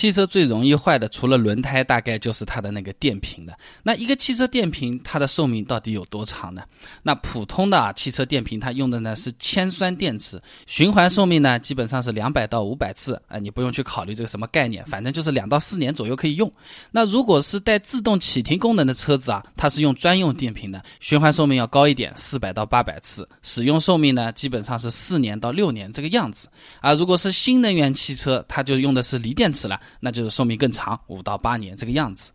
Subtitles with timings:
[0.00, 3.52] 汽车最容易坏的，除了轮胎，大概就是它的那个电瓶了。
[3.82, 6.62] 那一个汽车电瓶，它的寿命到底有多长呢？
[7.02, 16.50] 那普通的啊汽车电瓶，它用的呢是铅酸电池，循环寿命呢基本上是两百到五百次啊，你不用去考虑这个什么概念，反正就是两到四年左右可以用。
[16.90, 26.48] 那如果是带自动启停功能的车子啊，它是用专用电瓶的，循环寿命要高一点，四百到八百次，使用寿命呢基本上是四年到六年这个样子
[26.80, 26.94] 啊。
[26.94, 29.78] 如果是新能源汽车，它就用的是锂电池了。
[29.98, 32.30] 那就是寿命更长，五到八年这个样子。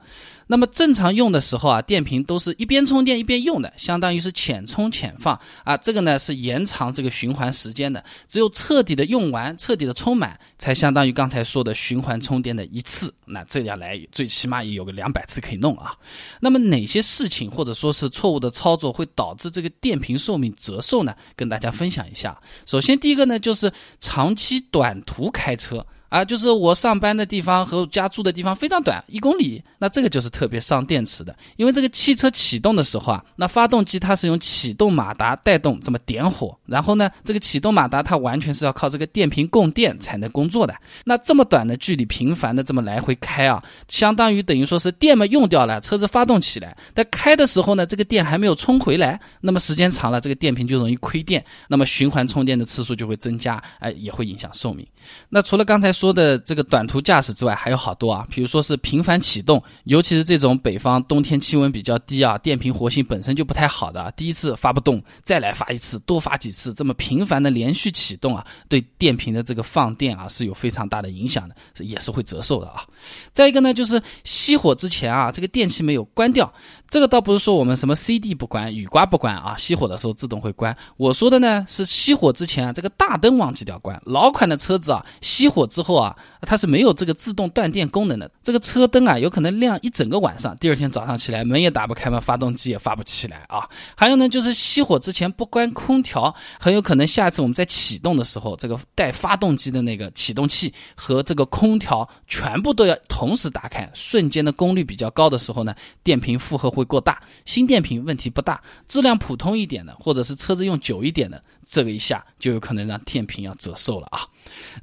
[0.48, 5.76] 那么正常用的时候啊，电瓶都是一边充电一边用的，相当于是浅充浅放啊。
[5.76, 8.04] 这个呢是延长这个循环时间的。
[8.27, 13.12] 只有彻底的用完、彻底的充满，才相当于刚才说的循环充电的一次。
[13.26, 15.96] 那这样来，最起码也有个两百次可以弄啊。
[16.40, 21.16] 那么哪些事情或者说是错误的操作会导致这个电瓶寿命折寿呢？
[21.35, 22.38] 跟大家分享一下。
[22.68, 25.84] 首先第一个呢就是长期短途开车。
[26.16, 29.62] 啊，就是我上班的地方和家住的地方非常短，一公里。
[29.78, 40.74] 那这个就是特别伤电池的，因为这个汽车启动的时候啊，那发动机它是用启动马达带动这么点火，然后呢，这个启动马达它完全是要靠这个电瓶供电才能工作的。
[41.04, 54.88] 那这么短的距离，频繁的这么来回开啊，相当于等于说是电嘛用掉了，车子发动起来，但开的时候呢，这个电还没有充回来，那么时间长了，这个电瓶就容易亏电，那么循环充电的次数就会增加，哎，也会影响寿命。
[55.27, 56.04] 那除了刚才说。
[56.05, 72.85] 说的这个短途驾驶之外，还有好多啊，比如说是频繁启动，尤其是这种北方冬天气温比较低啊，电瓶活性本身就不太好的，第一次发不动，再来发一次，多发几次，这么频繁的连续启动啊，对电瓶的这个放电啊是有非常大的影响的，也是会折寿的啊。
[73.33, 76.53] 再一个呢，就是熄火之前啊，这个电器没有关掉。
[76.88, 80.75] 这个倒不是说我们什么 CD 不关、雨刮不关啊，熄火的时候自动会关。
[80.95, 84.00] 我说的呢是熄火之前啊，这个大灯忘记掉关。
[84.06, 88.30] 老款的车子啊，熄火之后后啊，它是没有这个自动断电功能的。
[88.44, 93.66] 这个车灯啊，有可能亮一整个晚上，第二天早上起来门也打不开嘛，发动机也发不起来啊。
[93.96, 106.66] 还有呢，就是熄火之前不关空调，很有可能下次我们在启动的时候，这个带发动机的那个启动器和这个空调全部都要同时打开，瞬间的功率比较高的时候呢，电瓶负荷。
[106.75, 114.28] 会过大，新电瓶问题不大，质量普通一点的，或者是车子用久一点的，这个一下就有可能让电瓶要折寿了啊。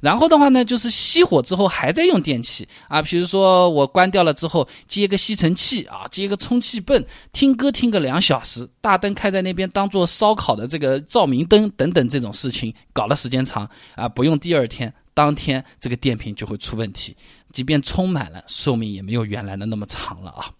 [0.01, 17.15] 然后的话呢，就是熄火之后还在用电器啊，比如说我关掉了之后接个吸尘器啊，接个充气泵，听歌听个两小时，大灯开在那边当做烧烤的这个照明灯等等这种事情，搞了时间长啊，不用第二天当天这个电瓶就会出问题，
[17.51, 20.51] 即便充满了，寿命也没有原来的那么长了啊。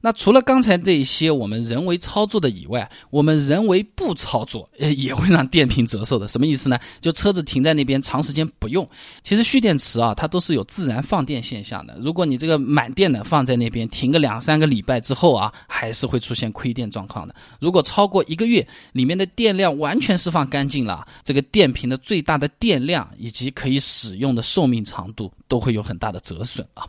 [0.00, 6.28] 那除了刚才这一些我们人为操作的以外，我们人为不操作，呃，也会让电瓶折寿的。
[6.28, 6.78] 什么意思呢？
[7.00, 8.88] 就车子停在那边长时间不用，
[9.22, 11.96] 其实蓄电池啊，它都是有自然放电现象的。
[12.00, 17.34] 如果你这个满电的放在那边停个两三个礼拜之后啊，还是会出现亏电状况的。
[17.58, 26.84] 如果超过一个月，里面的电量完全释放干净了，这个电瓶的最大的电量以及可以使用的寿命长度都会有很大的折损啊。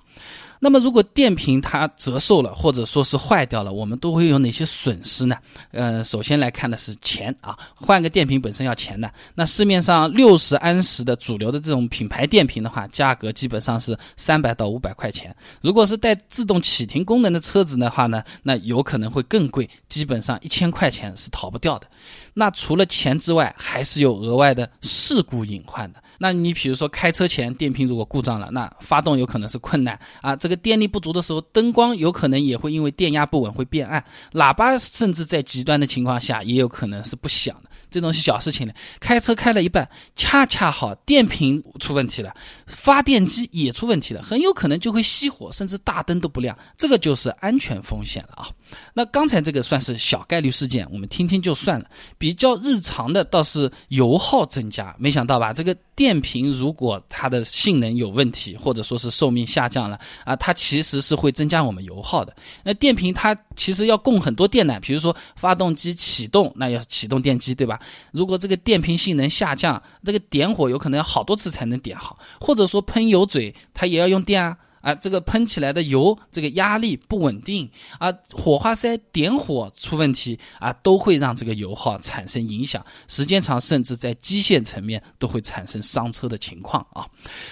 [0.60, 5.36] 那么，如果电瓶它折寿了，或者说是坏掉了，我们都会有哪些损失呢？
[5.72, 9.12] 呃，首先来看的是钱啊，换个电瓶本身要钱的。
[9.36, 15.36] 那市面上六十安时的主流的这种品牌电瓶的话，价格基本上是三百到五百块钱。
[15.62, 21.88] 如果是带自动启停功能的车子的话呢，那有可能会更贵，基本上一千块钱是逃不掉的。
[22.34, 26.02] 那除了钱之外，还是有额外的事故隐患的。
[26.18, 30.36] 那你比如说开车前电瓶如果故障了，那发动有可能是困难啊。
[30.36, 37.70] 这个电力不足的时候，灯光有可能也会因为电压不稳会变暗，喇叭甚至在极端的情况下也有可能是不响的。
[37.90, 38.74] 这种小事情了。
[39.00, 42.34] 开车开了一半，恰恰好电瓶出问题了，
[42.66, 46.58] 发电机也出问题了，很有可能就会熄火，甚至大灯都不亮。
[46.78, 48.50] 这个就是安全风险了啊。
[48.94, 51.90] 那刚才这个算是小概率事件，我们听听就算了。
[52.18, 55.54] 比较日常的倒是油耗增加，没想到吧？
[55.54, 62.36] 这个电瓶如果它的性能有问题，或者说是寿命下降了啊，它其实是会增加我们油耗的。
[62.64, 67.77] 那电瓶它其实要供很多电呢，比如说发动机启动，那要启动电机，对吧
[68.12, 74.58] 如果这个电瓶性能下降，这个点火有可能要好多次才能点好，或者说喷油嘴，它也要用电啊。
[74.82, 77.70] 啊，这个喷起来的油，这个压力不稳定
[78.00, 87.06] 啊，火花塞点火出问题啊，都会让这个油耗产生影响，时间长甚至在机械层面都会产生伤车的情况啊。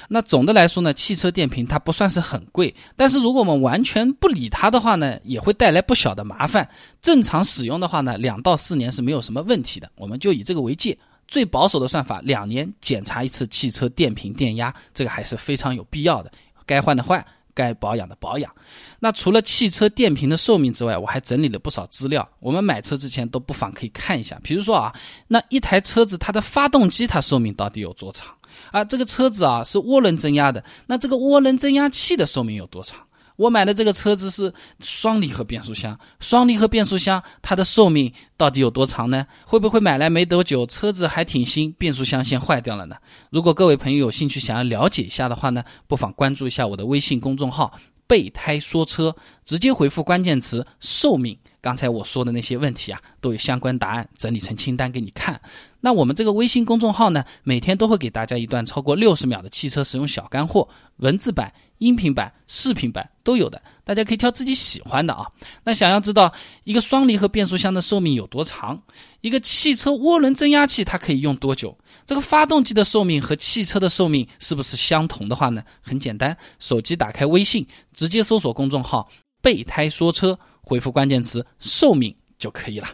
[0.07, 6.67] 那总的来说呢，汽车电瓶它不算是很贵，但是如果我们完全不理它的话呢，也会带来不小的麻烦。
[7.01, 10.97] 正常使用的话呢，两到四年是没有什么问题的，我们就以这个为界。
[11.27, 16.31] 最保守的算法，两年检查一次汽车电瓶电压，这个还是非常有必要的。
[16.65, 17.25] 该换的换。
[17.57, 18.53] 该保养的保养，
[18.99, 22.29] 那除了汽车电瓶的寿命之外，我还整理了不少资料。
[22.41, 24.37] 我们买车之前都不妨可以看一下。
[24.43, 24.93] 比如说啊，
[25.29, 28.27] 那一台车子它的发动机它寿命到底有多长？
[28.71, 32.99] 啊，这个车子啊是涡轮增压的，那这个涡轮增压器的寿命有多长？
[33.35, 39.25] 我买的这个车子是双离合变速箱，双离合变速箱它的寿命到底有多长呢？
[39.45, 42.95] 会不会买来没多久，车子还挺新，变速箱先坏掉了呢？
[43.29, 47.73] 如果各位朋友有兴趣想要了解一下的话呢，不妨关注一下我的微信公众号
[48.07, 51.37] “备胎说车”，直接回复关键词“寿命”。
[51.65, 55.41] 刚才我说的那些问题啊，都有相关答案整理成清单给你看。
[55.79, 65.25] 那我们这个微信公众号呢，每天都会给大家一段超过六十秒的汽车使用小干货，文字版、音频版、视频版都有的，大家可以挑自己喜欢的啊。
[65.63, 66.31] 那想要知道
[66.65, 68.79] 一个双离合变速箱的寿命有多长，
[69.21, 71.75] 一个汽车涡轮增压器它可以用多久，
[72.05, 75.63] 这个发动机的寿命和汽车的寿命是不是相同的话呢？
[75.81, 79.09] 很简单，手机打开微信，直接搜索公众号
[79.45, 80.37] “备胎说车”。
[80.67, 82.87] 回复关键词“寿命”就可以了。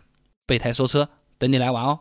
[0.46, 1.98] 备胎说车，等你来玩哦。